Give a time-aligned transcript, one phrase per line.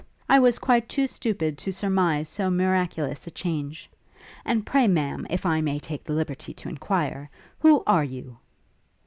[0.27, 3.87] I was quite too stupid to surmize so miraculous a change.
[4.43, 8.35] And pray, Ma'am, if I may take the liberty to enquire, who are you?'